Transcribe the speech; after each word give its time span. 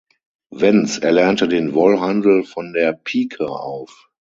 Wenz 0.49 0.97
erlernte 0.97 1.47
den 1.47 1.75
Wollhandel 1.75 2.43
von 2.43 2.73
der 2.73 2.91
Pike 2.93 3.47
auf. 3.47 4.09